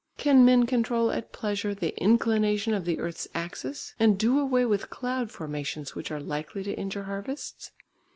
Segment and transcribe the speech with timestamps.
[0.17, 4.89] Can men control at pleasure the inclination of the earth's axis, and do away with
[4.89, 7.69] cloud formations which are likely to injure harvests?